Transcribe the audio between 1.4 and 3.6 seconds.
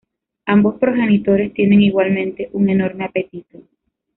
tienen igualmente un enorme apetito.